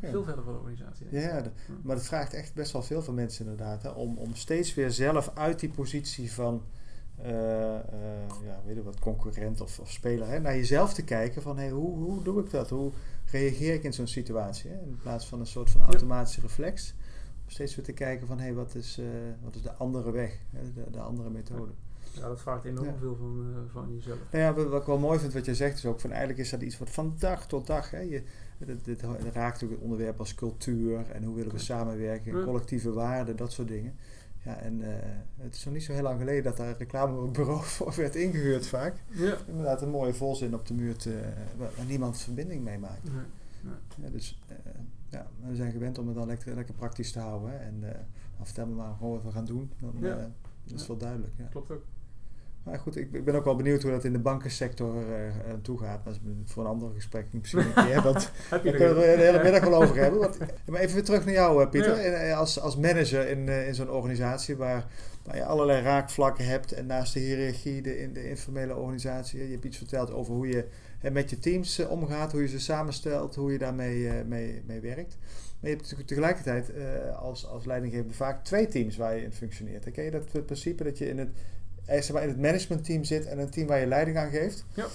[0.00, 1.06] veel verder voor de organisatie.
[1.10, 1.42] Ja,
[1.82, 3.82] maar het vraagt echt best wel veel van mensen inderdaad.
[3.82, 6.62] Hè, om, om steeds weer zelf uit die positie van
[7.22, 11.56] eh, ja, weet je wat, concurrent of, of speler hè, naar jezelf te kijken van
[11.56, 12.70] hey, hoe, hoe doe ik dat?
[12.70, 12.90] Hoe
[13.30, 14.70] reageer ik in zo'n situatie?
[14.70, 14.76] Hè?
[14.76, 16.94] In plaats van een soort van automatische reflex.
[17.44, 19.04] Om steeds weer te kijken van hey, wat, is, eh,
[19.42, 21.72] wat is de andere weg, hè, de, de andere methode.
[22.14, 22.94] Ja, dat vraagt enorm Ja.
[23.00, 24.18] veel van, van jezelf.
[24.30, 26.50] Nou ja, wat ik wel mooi vind wat je zegt is ook van eigenlijk is
[26.50, 27.90] dat iets wat van dag tot dag.
[27.90, 28.22] Hè, je,
[28.58, 29.02] dit, dit
[29.32, 33.68] raakt ook het onderwerp als cultuur en hoe willen we samenwerken, collectieve waarden, dat soort
[33.68, 33.96] dingen.
[34.44, 37.62] Ja, en eh, het is nog niet zo heel lang geleden dat daar een reclamebureau
[37.74, 38.94] voor werd ingehuurd vaak.
[39.08, 39.36] Ja.
[39.46, 41.20] Inderdaad een mooie volzin op de muur te,
[41.56, 43.02] waar waar niemand verbinding mee maakt.
[43.12, 43.74] Nee.
[44.02, 44.56] Ja, dus eh,
[45.10, 47.50] ja, we zijn gewend om het dan lekker, lekker praktisch te houden.
[47.50, 48.04] Hè, en eh, nou,
[48.42, 49.70] vertel me maar gewoon wat we gaan doen.
[49.80, 50.16] Dan Ja.
[50.18, 50.24] eh,
[50.64, 51.32] is het wel duidelijk.
[51.36, 51.44] Ja.
[51.50, 51.84] Klopt ook.
[52.62, 54.94] Maar goed, ik, ik ben ook wel benieuwd hoe dat in de bankensector
[55.50, 56.04] aan toe gaat.
[56.04, 58.02] Maar dat is voor een ander gesprek misschien een keer.
[58.02, 60.20] Heb je daar kunnen we er de hele middag wel over hebben.
[60.20, 60.38] Want,
[60.70, 61.96] maar even weer terug naar jou, eh, Pieter.
[61.96, 62.02] Ja.
[62.02, 64.86] En, eh, als, als manager in, in zo'n organisatie waar,
[65.24, 66.72] waar je allerlei raakvlakken hebt.
[66.72, 69.44] En naast de hiërarchie, de, in de informele organisatie.
[69.44, 70.64] Je hebt iets verteld over hoe je
[70.98, 72.32] hè, met je teams omgaat.
[72.32, 73.34] Hoe je ze samenstelt.
[73.34, 75.16] Hoe je daarmee mee, mee werkt.
[75.60, 76.72] Maar je hebt natuurlijk tegelijkertijd
[77.16, 79.90] als, als leidinggevende vaak twee teams waar je in functioneert.
[79.90, 81.28] Ken je dat principe dat je in het,
[81.86, 84.64] zeg maar in het managementteam zit en een team waar je leiding aan geeft?
[84.74, 84.86] Ja.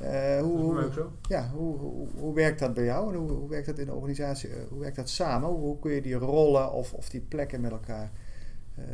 [0.00, 0.90] Eh, hoe, hoe,
[1.28, 3.92] ja, hoe, hoe, hoe werkt dat bij jou en hoe, hoe werkt dat in de
[3.92, 4.48] organisatie?
[4.50, 5.48] Eh, hoe werkt dat samen?
[5.48, 8.10] Hoe, hoe kun je die rollen of, of die plekken met elkaar...
[8.74, 8.84] eh,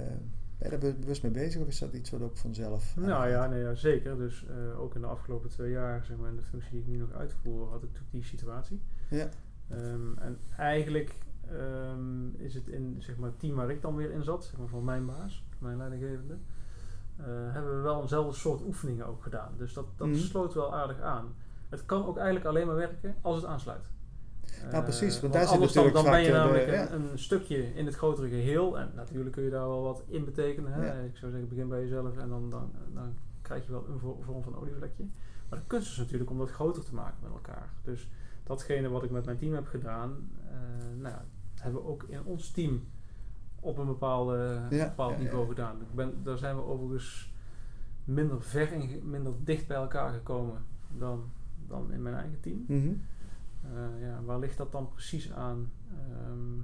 [0.59, 2.97] ben je daar be- bewust mee bezig of is dat iets wat ook vanzelf...
[2.97, 4.17] Nou ja, nee, ja zeker.
[4.17, 6.87] Dus eh, ook in de afgelopen twee jaar, zeg maar, in de functie die ik
[6.87, 8.81] nu nog uitvoer, had ik natuurlijk die situatie.
[9.11, 9.29] Ja.
[9.69, 11.15] Ehm, en eigenlijk
[11.51, 14.59] ehm, is het in zeg maar, het team waar ik dan weer in zat, zeg
[14.59, 16.39] maar, van mijn baas, mijn leidinggevende, eh,
[17.53, 19.53] hebben we wel eenzelfde soort oefeningen ook gedaan.
[19.57, 20.17] Dus dat, dat Mhm.
[20.17, 21.35] sloot wel aardig aan.
[21.69, 23.85] Het kan ook eigenlijk alleen maar werken als het aansluit.
[24.71, 26.95] Nou, precies, Eh, want daar zit anders dan, natuurlijk dan ben je de- namelijk de-
[26.97, 28.79] een, een stukje in het grotere geheel.
[28.79, 30.73] En natuurlijk kun je daar wel wat in betekenen.
[30.73, 30.87] Hè?
[30.87, 30.93] Ja.
[30.93, 34.19] Ik zou zeggen, begin bij jezelf en dan, dan, dan krijg je wel een vo-
[34.25, 35.05] vorm van olievlekje.
[35.49, 37.69] Maar de kunst is natuurlijk om dat groter te maken met elkaar.
[37.85, 38.09] Dus
[38.45, 40.57] datgene wat ik met mijn team heb gedaan, eh,
[41.01, 41.25] nou, ja,
[41.61, 42.89] hebben we ook in ons team
[43.63, 45.81] op een bepaalde, Ja, bepaald niveau gedaan.
[45.81, 47.33] Ik ben, daar zijn we overigens
[48.05, 48.69] minder ver
[49.03, 50.65] minder dicht bij elkaar gekomen
[50.99, 51.31] dan,
[51.69, 52.65] dan in mijn eigen team.
[52.69, 52.93] Mhm.
[53.63, 55.71] Eh, ja, waar ligt dat dan precies aan?
[55.91, 56.57] Ehm,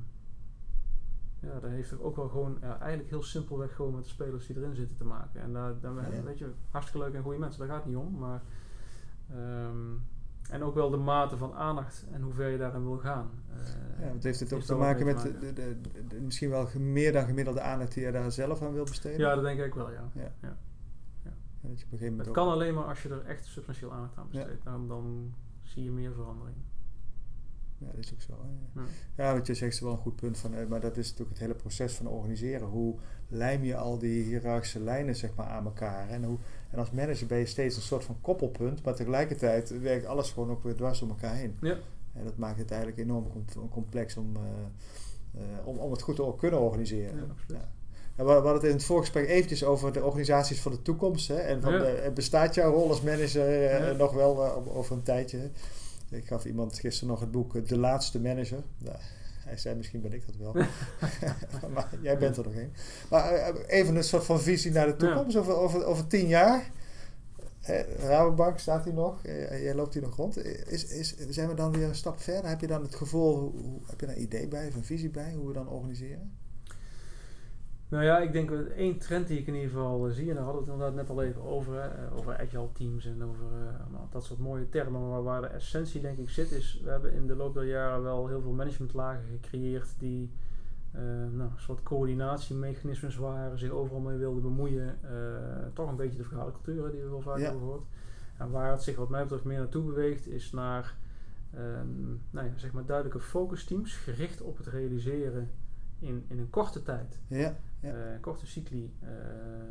[1.40, 4.56] ja, dat heeft ook wel gewoon, ja, eigenlijk heel simpelweg gewoon met de spelers die
[4.56, 5.40] erin zitten te maken.
[5.40, 6.22] En daar, daar Ja.
[6.22, 8.18] weet je, hartstikke leuk en goede mensen, daar gaat het niet om.
[8.18, 8.42] Maar,
[9.30, 9.76] ehm,
[10.50, 13.30] en ook wel de mate van aandacht en hoe ver je daarin wil gaan.
[13.50, 15.54] Eh, Ja, want heeft het ook te maken met te de, maken.
[15.54, 18.84] de, de- de- misschien wel meer dan gemiddelde aandacht die je daar zelf aan wil
[18.84, 19.18] besteden?
[19.18, 20.08] Ja, dat denk ik wel, ja.
[20.14, 20.32] Ja.
[20.42, 20.56] Ja.
[21.60, 23.92] Dat je op een gegeven moment Het kan alleen maar als je er echt substantieel
[23.92, 24.64] aandacht aan besteedt.
[24.64, 26.56] Dan, dan zie je meer verandering.
[27.78, 28.32] Ja, dat is ook zo.
[28.74, 28.82] Ja.
[29.16, 30.38] Ja, wat je zegt is wel een goed punt.
[30.38, 32.66] Van, eh, maar dat is natuurlijk het hele proces van organiseren.
[32.68, 32.94] Hoe
[33.28, 36.08] lijm je al die hiërarchische lijnen zeg maar, aan elkaar?
[36.08, 36.38] En, hoe,
[36.70, 38.82] en als manager ben je steeds een soort van koppelpunt.
[38.84, 41.56] Maar tegelijkertijd werkt alles gewoon ook weer dwars door elkaar heen.
[41.60, 41.76] Ja.
[42.12, 44.42] En dat maakt het eigenlijk enorm com- complex om, eh,
[45.42, 47.16] eh, om, om het goed te kunnen organiseren.
[47.16, 47.62] Ja, absoluut.
[48.16, 48.24] Ja.
[48.24, 51.28] we hadden het in het voorgesprek eventjes over de organisaties van de toekomst.
[51.28, 51.36] Hè?
[51.36, 52.10] En van, Ja.
[52.10, 55.50] bestaat jouw rol als manager nog wel over een tijdje?
[56.10, 58.62] Ik gaf iemand gisteren nog het boek eh, De Laatste Manager.
[58.78, 58.96] Nou,
[59.44, 60.52] hij zei misschien ben ik dat wel.
[61.74, 62.72] maar jij bent er nog een.
[63.10, 65.36] Maar eh, even een soort van visie naar de toekomst.
[65.36, 66.70] Over, over, over tien jaar.
[67.60, 69.22] Eh, Rabobank staat hier nog.
[69.22, 70.36] Jij loopt hier nog rond.
[70.68, 72.50] Is, is, zijn we dan weer een stap verder?
[72.50, 75.10] Heb je dan het gevoel, hoe- heb je daar een idee bij of een visie
[75.10, 76.32] bij hoe we dan organiseren?
[77.88, 80.34] Nou ja, ik denk dat één trend die ik in ieder geval eh, zie, en
[80.34, 83.24] daar hadden we het inderdaad net al even over, hè, eh, over agile teams en
[83.24, 86.90] over eh, dat soort mooie termen, maar waar de essentie denk ik zit is, we
[86.90, 90.30] hebben in de loop der jaren wel heel veel managementlagen gecreëerd die
[90.92, 94.98] eh, nou, een soort coördinatiemechanismes waren, zich overal mee wilden bemoeien,
[95.72, 96.24] toch een beetje de
[96.64, 97.42] hè, die we wel vaak Ja.
[97.42, 97.84] hebben gehoord.
[98.38, 100.94] En waar het zich wat mij betreft meer naartoe beweegt is naar
[101.54, 105.50] ehm, nou ja, zeg maar duidelijke focusteams gericht op het realiseren
[105.98, 107.92] in, in een korte tijd Ja, Ja.
[107.92, 109.08] eh, korte cycli eh,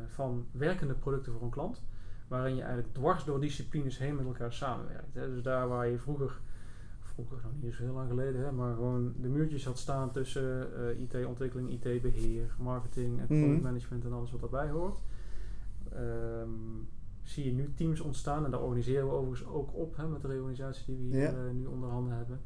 [0.07, 1.83] van werkende producten voor een klant.
[2.27, 5.13] Waarin je eigenlijk dwars door disciplines heen met elkaar samenwerkt.
[5.13, 5.27] Hè.
[5.33, 6.39] Dus daar waar je vroeger,
[6.99, 10.67] vroeger nog niet zo heel lang geleden, hè, maar gewoon de muurtjes had staan tussen
[10.89, 13.39] eh, IT-ontwikkeling, IT-beheer, marketing en Mhm.
[13.41, 14.99] productmanagement en alles wat daarbij hoort.
[15.93, 16.49] Ehm,
[17.23, 20.27] zie je nu teams ontstaan en daar organiseren we overigens ook op hè, met de
[20.27, 21.51] reorganisatie die we hier Ja.
[21.51, 22.39] nu onder handen hebben.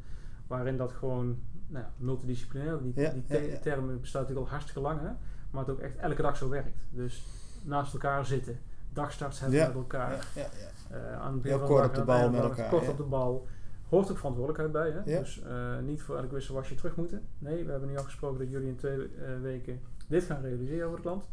[0.47, 4.82] Waarin dat gewoon nou, ja, multidisciplinair, die, Ja, die te- term bestaat natuurlijk al hartstikke
[4.82, 5.10] lang, hè,
[5.52, 6.78] maar het ook echt elke dag zo werkt.
[6.90, 7.24] Dus
[7.64, 8.60] naast elkaar zitten,
[8.94, 9.68] dagstarts hebben Ja.
[9.68, 10.48] met elkaar, Ja, ja,
[10.90, 10.96] ja.
[10.96, 13.48] eh, aan het Heel kort op de bal met elkaar, Kort op de bal.
[13.90, 14.92] Hoort ook verantwoordelijkheid bij.
[15.14, 15.20] Hè?
[15.20, 17.22] Dus eh, niet voor elk wisselwasje terug moeten.
[17.38, 20.96] Nee, we hebben nu afgesproken dat jullie in twee eh, weken dit gaan realiseren voor
[20.96, 21.24] de klant.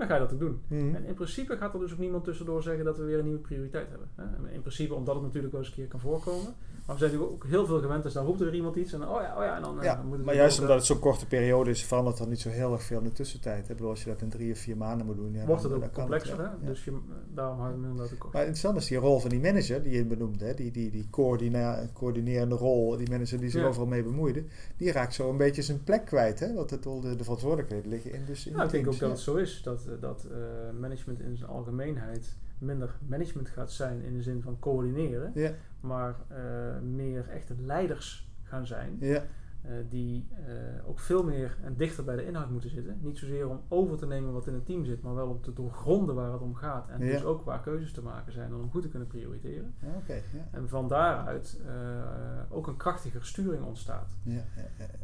[0.00, 0.60] Dan ga je dat ook doen.
[0.66, 0.94] Mhm.
[0.94, 3.40] En in principe gaat er dus ook niemand tussendoor zeggen dat we weer een nieuwe
[3.40, 4.08] prioriteit hebben.
[4.14, 4.52] Hè?
[4.52, 6.54] In principe omdat het natuurlijk wel eens een keer kan voorkomen.
[6.86, 8.98] Maar we zijn natuurlijk ook heel veel gewend, dus dan roept er iemand iets en
[9.00, 10.76] dan, oh ja, oh ja, en dan, eh, Ja, dan moet het maar juist omdat
[10.76, 13.60] het zo'n korte periode is, verandert er niet zo heel erg veel in de tussentijd.
[13.68, 15.70] Ik bedoel, als je dat in drie of vier maanden moet doen, ja, wordt dan-
[15.72, 16.36] het dan ook complexer.
[16.38, 16.42] hè?
[16.42, 16.56] Ja.
[16.64, 16.92] Dus je,
[17.34, 18.32] daarom houden we hem inderdaad ook kort.
[18.32, 20.54] Maar interessant is die rol van die manager die je benoemde, hè?
[20.54, 21.06] die, die, die
[21.94, 23.66] coördinerende rol, die manager die zich Ja.
[23.68, 24.44] overal mee bemoeide,
[24.76, 26.40] die raakt zo een beetje zijn plek kwijt.
[26.40, 26.54] Hè?
[26.54, 29.10] Want het, de, de verantwoordelijkheden liggen in, dus in Nou, ik de denk ook dat
[29.10, 30.38] het zo is dat, eh, dat eh,
[30.80, 36.14] management in zijn algemeenheid minder management gaat zijn in de zin van coördineren, Ja, maar
[36.28, 38.96] eh, meer echte leiders gaan zijn.
[39.00, 39.24] ja,
[39.62, 42.98] eh, die eh, ook veel meer en dichter bij de inhoud moeten zitten.
[43.00, 45.52] Niet zozeer om over te nemen wat in het team zit, maar wel om te
[45.52, 46.88] doorgronden waar het om gaat.
[46.88, 47.12] En Ja.
[47.12, 49.74] dus ook waar keuzes te maken zijn en om goed te kunnen prioriteren.
[49.82, 50.12] ja oké.
[50.14, 50.48] ja.
[50.50, 51.72] En van daaruit eh,
[52.56, 54.16] ook een krachtiger sturing ontstaat.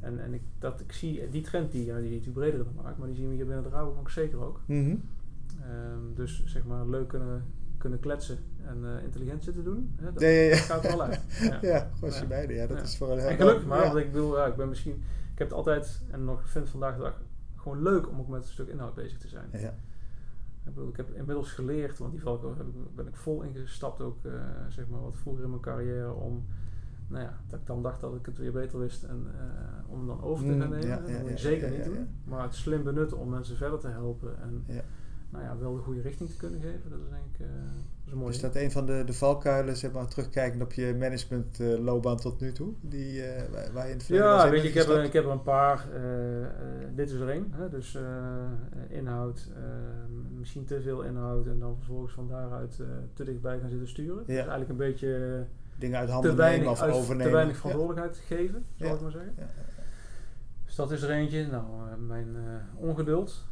[0.01, 2.99] En, en ik, dat, ik zie die trend, die, ja, die is breder dan markt,
[2.99, 4.61] maar die zien we hier binnen de Rabobank zeker ook.
[5.61, 7.45] Ehm, dus zeg maar leuk kunnen,
[7.91, 9.95] kunnen kletsen en eh, intelligent zitten doen.
[9.97, 10.57] Hè, dat Ja, ja, ja.
[10.57, 11.21] gaat wel uit.
[11.41, 11.59] Ja.
[11.63, 12.21] Ja, gewoon Ja.
[12.21, 12.55] je beide.
[12.55, 13.85] Ja, dat is voor een En gelukkig maar, ja.
[13.93, 14.93] want ik bedoel, ja, ik ben misschien,
[15.33, 17.21] ik heb het altijd en nog vind vandaag de dag
[17.57, 19.49] gewoon leuk om ook met een stuk inhoud bezig te zijn.
[19.53, 19.59] Ja,
[20.65, 24.33] Ik bedoel, ik heb inmiddels geleerd, want die ik, ben ik vol ingestapt ook, eh,
[24.69, 26.45] zeg maar wat vroeger in mijn carrière om,
[27.09, 29.99] nou ja, dat ik dan dacht dat ik het weer beter wist en eh, om
[29.99, 30.87] hem dan over te Mm, gaan nemen.
[30.89, 32.09] ja, dat moet je ja, zeker niet doen.
[32.25, 34.83] Maar het slim benutten om mensen verder te helpen en Ja.
[35.37, 38.07] Nou ja, wel de goede richting te kunnen geven, dat is denk ik, eh, dat
[38.07, 40.95] is een mooi Is dat een van de, de valkuilen, zeg maar, terugkijkend op je
[40.99, 42.73] managementloopbaan tot nu toe?
[42.81, 45.31] Die, eh, waar, je in het Ja, weet je, ik heb, er, ik heb er
[45.31, 45.87] een paar.
[45.95, 46.49] eh, eh,
[46.95, 47.53] dit is er één.
[47.71, 48.47] Dus eh, eh,
[48.89, 49.63] inhoud, eh,
[50.39, 54.25] misschien te veel inhoud en dan vervolgens van daaruit eh, te dichtbij gaan zitten sturen.
[54.27, 55.45] Dus eigenlijk een beetje
[55.79, 57.27] Dingen uit handen nemen of uit- overnemen.
[57.27, 57.61] te weinig Ja.
[57.61, 58.93] verantwoordelijkheid geven, Ja.
[58.95, 59.33] ik maar zeggen.
[59.39, 59.47] Ja,
[60.65, 61.47] Dus dat is er eentje.
[61.47, 63.45] Nou, eh, mijn eh, ongeduld.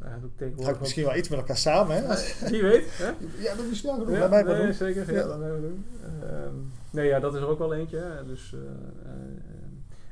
[0.00, 0.80] Heb ik tegenwoordig.
[0.80, 2.02] Misschien wel iets met elkaar samen, hè?
[2.50, 3.10] Wie weet, hè?
[3.42, 4.16] ja, dat is snel genoeg.
[4.16, 5.12] Ja, mij nee, zeker.
[5.12, 5.84] Ja, doen.
[6.22, 6.54] Ehm,
[6.90, 7.98] nee, ja, dat is er ook wel eentje.
[7.98, 8.26] Hè.
[8.26, 9.12] Dus, eh, eh,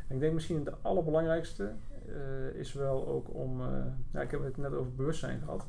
[0.08, 1.72] en ik denk misschien de allerbelangrijkste
[2.06, 3.60] eh, is wel ook om...
[4.12, 5.66] ja, ik heb het net over bewustzijn gehad.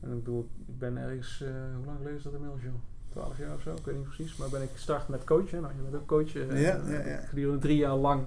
[0.00, 1.44] En ik bedoel, ik ben ergens...
[1.76, 2.74] hoe lang geleden is dat inmiddels, joh?
[3.18, 4.36] 12 jaar of zo, ik weet niet precies.
[4.36, 5.60] Maar ben ik gestart met coachen.
[5.60, 6.32] Nou, je bent ook coach.
[6.32, 7.20] Ja, eh, ja, ja.
[7.20, 8.26] Gedurende drie jaar lang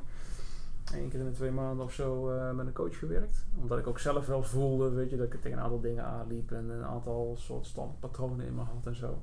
[0.93, 3.45] één keer in de twee maanden of zo eh, met een coach gewerkt.
[3.61, 6.51] Omdat ik ook zelf wel voelde, weet je, dat ik tegen een aantal dingen aanliep
[6.51, 9.21] en een aantal soort standpatronen in me had en zo.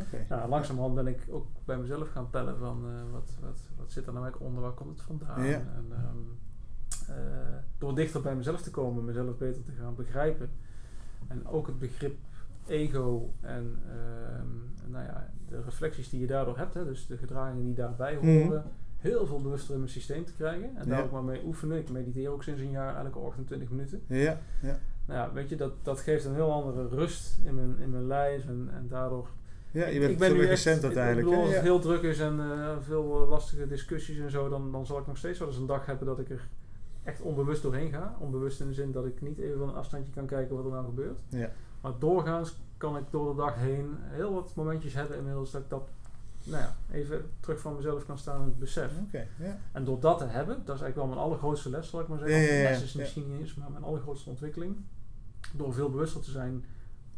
[0.00, 0.24] Oké.
[0.28, 4.06] Nou, langzamerhand ben ik ook bij mezelf gaan pellen van eh, wat, wat, wat zit
[4.06, 5.44] er nou eigenlijk onder, waar komt het vandaan?
[5.44, 5.54] Ja.
[5.58, 10.50] En, ehm, eh, door dichter bij mezelf te komen, mezelf beter te gaan begrijpen.
[11.28, 12.16] En ook het begrip
[12.66, 17.64] ego en ehm, nou ja, de reflecties die je daardoor hebt, hè, dus de gedragingen
[17.64, 18.26] die daarbij Mhm.
[18.42, 18.64] horen,
[19.06, 20.76] heel veel bewuster in mijn systeem te krijgen.
[20.76, 21.78] En daar ook maar mee oefenen.
[21.78, 24.02] Ik mediteer ook sinds een jaar elke ochtend 20 minuten.
[24.06, 24.78] Ja, ja.
[25.06, 28.06] Nou ja, weet je, dat, dat geeft een heel andere rust in mijn, in mijn
[28.06, 29.28] lijf en, en daardoor
[29.70, 31.26] ja, je bent ik ben veel nu echt- recent uiteindelijk.
[31.26, 31.46] Ik bedoel, hè?
[31.46, 31.70] als het Ja.
[31.72, 35.06] heel druk is en eh, veel eh, lastige discussies en zo, dan, dan zal ik
[35.06, 36.48] nog steeds wel eens een dag hebben dat ik er
[37.02, 38.16] echt onbewust doorheen ga.
[38.20, 40.70] Onbewust in de zin dat ik niet even van een afstandje kan kijken wat er
[40.70, 41.20] nou gebeurt.
[41.28, 41.50] Ja.
[41.80, 45.68] Maar doorgaans kan ik door de dag heen heel wat momentjes hebben inmiddels dat ik
[45.70, 45.88] dat
[46.46, 48.92] nou ja, even terug van mezelf kan staan en het besef.
[49.72, 52.18] En door dat te hebben, dat is eigenlijk wel mijn allergrootste les, zal ik maar
[52.18, 52.36] zeggen.
[52.42, 54.76] Ja, les is misschien niet eens, maar mijn allergrootste ontwikkeling.
[55.52, 56.64] Door veel bewuster te zijn,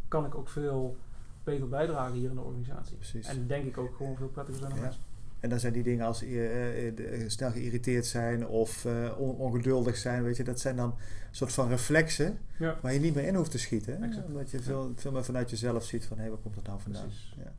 [0.09, 0.97] kan ik ook veel
[1.45, 2.97] beter bijdragen hier in de organisatie.
[2.97, 3.27] Precies.
[3.27, 5.03] En denk ik ook gewoon veel prettiger zijn mensen.
[5.41, 8.87] En dan zijn die dingen als de- snel geïrriteerd zijn of
[9.19, 13.01] on- ongeduldig zijn, weet je, dat zijn dan een soort van reflexen Ja, waar je
[13.01, 13.93] niet meer in hoeft te schieten.
[13.93, 13.99] Hè?
[14.27, 17.09] Omdat je veel, veel meer vanuit jezelf ziet van, hé, waar komt dat nou vandaan?
[17.37, 17.53] Ja.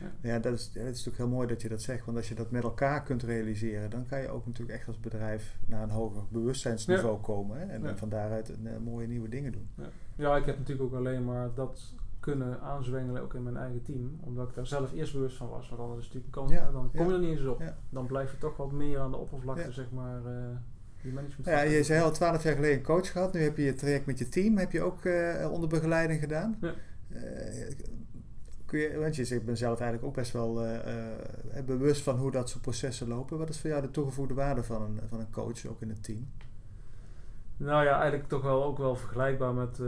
[0.00, 0.10] Ja.
[0.20, 2.04] Ja, dat is, dat is natuurlijk heel mooi dat je dat zegt.
[2.04, 5.00] Want als je dat met elkaar kunt realiseren, dan kan je ook natuurlijk echt als
[5.00, 7.58] bedrijf naar een hoger bewustzijnsniveau komen.
[7.58, 7.64] Hè?
[7.66, 7.96] En, Ja.
[7.96, 9.68] van daaruit een, eh, mooie nieuwe dingen doen.
[10.16, 14.18] Ja, ik heb natuurlijk ook alleen maar dat kunnen aanzwengelen ook in mijn eigen team.
[14.20, 15.68] Omdat ik daar zelf eerst bewust van was.
[15.68, 17.60] Want anders is natuurlijk kans, Ja, dan kom je ja, er niet eens op.
[17.60, 17.76] ja.
[17.90, 19.70] Dan blijf je toch wat meer aan de oppervlakte, Ja.
[19.70, 20.20] zeg maar.
[21.44, 23.32] Nou ja, je zei al twaalf jaar geleden een coach gehad.
[23.32, 24.56] Nu heb je je traject met je team.
[24.56, 26.56] Heb je ook eh, onder begeleiding gedaan.
[26.60, 26.72] Ja.
[28.66, 31.08] Kun je, want je zegt, ik ben zelf eigenlijk ook best wel eh,
[31.58, 33.38] eh, bewust van hoe dat soort processen lopen.
[33.38, 36.02] Wat is voor jou de toegevoegde waarde van een, van een coach, ook in het
[36.02, 36.28] team?
[37.56, 39.80] Nou ja, eigenlijk toch wel ook wel vergelijkbaar met.
[39.80, 39.86] eh,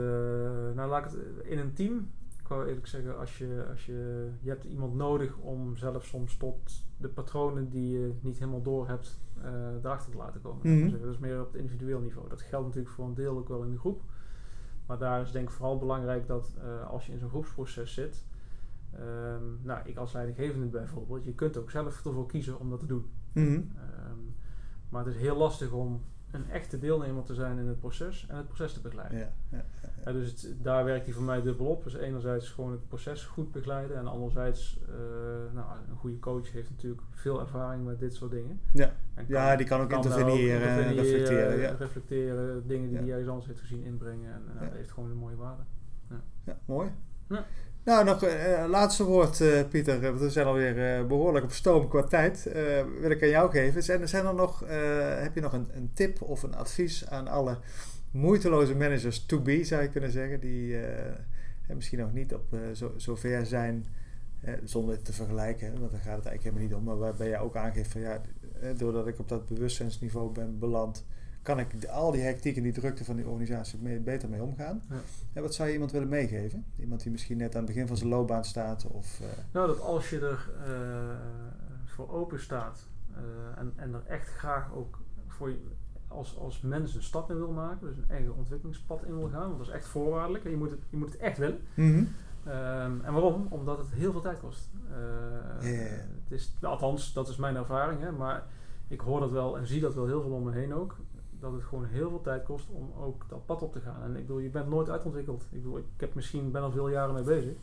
[0.75, 2.11] nou, laat ik het in een team.
[2.39, 6.37] Ik wou eerlijk zeggen, als je, als je, je hebt iemand nodig om zelf soms
[6.37, 9.19] tot de patronen die je niet helemaal door hebt,
[9.83, 10.73] erachter te laten komen.
[10.73, 10.89] Mhm.
[10.89, 12.29] Dus dat is meer op het individueel niveau.
[12.29, 14.01] Dat geldt natuurlijk voor een deel ook wel in de groep.
[14.85, 16.53] Maar daar is denk ik vooral belangrijk dat
[16.89, 18.25] als je in zo'n groepsproces zit.
[18.93, 22.85] Ehm, nou, ik als leidinggevende bijvoorbeeld, je kunt ook zelf ervoor kiezen om dat te
[22.85, 23.05] doen.
[23.33, 23.53] Mhm.
[23.53, 24.17] Ehm,
[24.89, 28.35] maar het is heel lastig om een echte deelnemer te zijn in het proces en
[28.37, 29.17] het proces te begeleiden.
[29.19, 29.65] Ja, ja,
[30.05, 31.83] Ja, dus het- daar werkt hij voor mij dubbel op.
[31.83, 36.69] Dus enerzijds gewoon het proces goed begeleiden en anderzijds, eh, nou, een goede coach heeft
[36.69, 38.59] natuurlijk veel ervaring met dit soort dingen.
[38.73, 38.93] ja.
[39.13, 41.71] En Ja, die kan ook daar interveneren en reflecteren, ja.
[41.71, 44.33] reflecteren, dingen die hij ergens anders heeft gezien inbrengen.
[44.33, 45.63] En, dat heeft gewoon een mooie waarde.
[46.43, 46.89] Ja, mooi.
[47.29, 47.45] Ja.
[47.89, 50.01] Nou, nog een eh, laatste woord, eh, Pieter.
[50.01, 52.45] Want we zijn alweer eh, behoorlijk op stoom qua tijd.
[52.45, 53.83] Eh, wil ik aan jou geven.
[53.83, 57.27] Zijn, zijn er nog, eh, heb je nog een, een tip of een advies aan
[57.27, 57.57] alle
[58.11, 61.15] moeiteloze managers to be, zou je kunnen zeggen, die eh, eh,
[61.75, 63.85] misschien nog niet op eh, zo, zo ver zijn,
[64.41, 66.83] eh, zonder het te vergelijken, want daar gaat het eigenlijk helemaal niet om.
[66.83, 68.21] Maar waarbij je ook aangeeft van ja,
[68.61, 71.05] eh, doordat ik op dat bewustzijnsniveau ben beland,
[71.41, 74.81] kan ik al die hectiek en die drukte van die organisatie mee, beter mee omgaan.
[74.89, 74.95] Ja.
[75.33, 76.65] En wat zou je iemand willen meegeven?
[76.79, 79.19] Iemand die misschien net aan het begin van zijn loopbaan staat of...
[79.19, 81.15] eh, Nou, dat als je er eh,
[81.85, 83.21] voor open staat eh,
[83.59, 85.57] en, en er echt graag ook voor je
[86.07, 89.47] als, als mens een stap in wil maken, dus een eigen ontwikkelingspad in wil gaan,
[89.47, 90.45] want dat is echt voorwaardelijk.
[90.45, 91.59] en Je moet het, je moet het echt willen.
[92.45, 93.47] Ehm, en waarom?
[93.49, 94.69] Omdat het heel veel tijd kost.
[96.23, 98.43] Het is, althans, dat is mijn ervaring, hè, maar
[98.87, 100.97] ik hoor dat wel en zie dat wel heel veel om me heen ook.
[101.39, 104.01] Dat het gewoon heel veel tijd kost om ook dat pad op te gaan.
[104.03, 105.43] En ik bedoel, je bent nooit uitontwikkeld.
[105.51, 107.53] Ik bedoel, ik heb misschien ben al veel jaren mee bezig.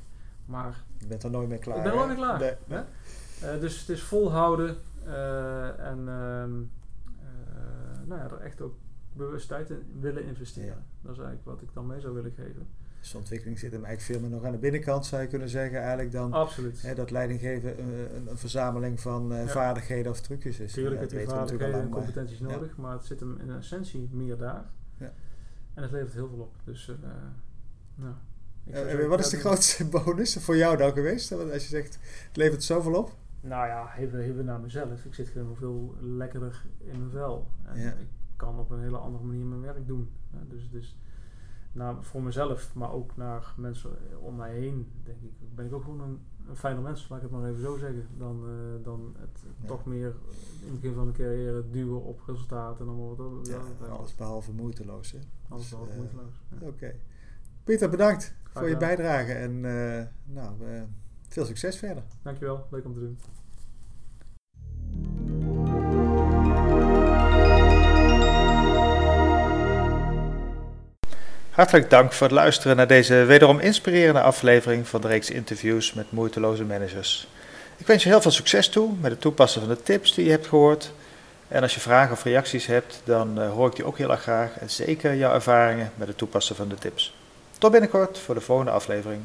[0.47, 1.77] Maar Je bent er nooit mee klaar.
[1.77, 2.41] Ik ben er nooit mee klaar.
[2.41, 2.83] Nee, Hè?
[3.41, 3.55] nee.
[3.55, 6.61] eh, dus het is volhouden eh, en ehm,
[7.21, 8.75] eh, nou ja, er echt ook
[9.13, 10.69] bewust tijd in willen investeren.
[10.69, 10.83] Ja.
[11.03, 12.69] Dat is eigenlijk wat ik dan mee zou willen geven.
[13.07, 15.49] Dus de ontwikkeling zit hem eigenlijk veel meer nog aan de binnenkant, zou je kunnen
[15.49, 15.79] zeggen.
[15.79, 16.83] Eigenlijk dan Absoluut.
[16.83, 19.49] hè, dat leidinggeven een, een, verzameling van eh, Ja.
[19.49, 20.73] vaardigheden of trucjes is.
[20.73, 22.47] Tuurlijk we natuurlijk vaardigheden en maar- competenties ja.
[22.47, 24.65] nodig, maar het zit hem in essentie meer daar.
[24.99, 25.13] Ja.
[25.75, 26.55] En het levert heel veel op.
[26.65, 26.95] Dus, eh
[27.95, 28.15] nou,
[28.71, 31.31] Eh, wat is de grootste bonus voor jou dan geweest?
[31.31, 33.15] Want als je zegt, het levert zoveel op.
[33.41, 35.05] Nou ja, even, even naar mezelf.
[35.05, 37.47] Ik zit gewoon veel lekkerder in mijn vel.
[37.65, 40.11] En ik kan op een hele andere manier mijn werk doen.
[40.49, 40.97] Dus het is
[41.77, 45.83] naar, voor mezelf, maar ook naar mensen om mij heen, denk ik, ben ik ook
[45.83, 48.07] gewoon een, een fijner mens, laat ik het maar even zo zeggen.
[48.19, 49.67] Dan, eh, dan het Ja.
[49.67, 50.15] toch meer
[50.61, 53.47] in het begin van de carrière duwen op resultaten en allemaal wat.
[53.47, 55.13] Ja, ja, alles behalve moeiteloos.
[55.13, 55.19] Hè?
[55.49, 56.33] alles Dus, behalve eh, moeiteloos.
[56.61, 56.67] Ja.
[56.67, 56.95] Oké.
[57.65, 59.33] Pieter, bedankt voor je bijdrage.
[59.33, 60.55] En eh, nou,
[61.29, 62.03] veel succes verder.
[62.23, 63.19] Dankjewel, leuk om te doen.
[71.57, 76.13] Hartelijk dank voor het luisteren naar deze wederom inspirerende aflevering van de reeks interviews met
[76.13, 77.29] moeiteloze managers.
[77.77, 80.31] Ik wens je heel veel succes toe met het toepassen van de tips die je
[80.31, 80.93] hebt gehoord.
[81.49, 84.23] En als je vragen of reacties hebt, dan eh, hoor ik die ook heel erg
[84.23, 84.59] graag.
[84.59, 87.15] En zeker jouw ervaringen met het toepassen van de tips.
[87.59, 89.21] Tot binnenkort voor de volgende aflevering.